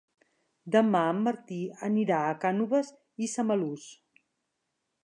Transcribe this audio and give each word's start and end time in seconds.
Demà 0.75 1.01
en 1.09 1.19
Martí 1.27 1.59
anirà 1.89 2.23
a 2.31 2.35
Cànoves 2.47 2.91
i 3.27 3.31
Samalús. 3.37 3.87